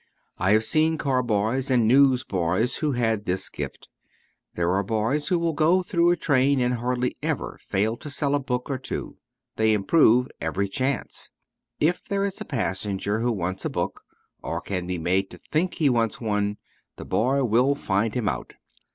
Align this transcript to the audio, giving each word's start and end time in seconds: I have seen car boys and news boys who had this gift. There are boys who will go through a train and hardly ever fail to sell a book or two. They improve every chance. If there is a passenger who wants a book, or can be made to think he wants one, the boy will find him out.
I 0.39 0.53
have 0.53 0.63
seen 0.63 0.97
car 0.97 1.21
boys 1.21 1.69
and 1.69 1.87
news 1.87 2.23
boys 2.23 2.77
who 2.77 2.93
had 2.93 3.25
this 3.25 3.49
gift. 3.49 3.87
There 4.55 4.71
are 4.71 4.81
boys 4.81 5.27
who 5.27 5.37
will 5.37 5.53
go 5.53 5.83
through 5.83 6.09
a 6.09 6.15
train 6.17 6.59
and 6.59 6.73
hardly 6.73 7.13
ever 7.21 7.59
fail 7.61 7.97
to 7.97 8.09
sell 8.09 8.33
a 8.33 8.39
book 8.39 8.67
or 8.67 8.79
two. 8.79 9.17
They 9.57 9.73
improve 9.73 10.27
every 10.41 10.69
chance. 10.69 11.29
If 11.79 12.03
there 12.03 12.25
is 12.25 12.41
a 12.41 12.45
passenger 12.45 13.19
who 13.19 13.31
wants 13.31 13.63
a 13.63 13.69
book, 13.69 14.01
or 14.41 14.59
can 14.59 14.87
be 14.87 14.97
made 14.97 15.29
to 15.29 15.37
think 15.37 15.75
he 15.75 15.87
wants 15.87 16.19
one, 16.19 16.57
the 16.95 17.05
boy 17.05 17.43
will 17.43 17.75
find 17.75 18.15
him 18.15 18.27
out. 18.27 18.55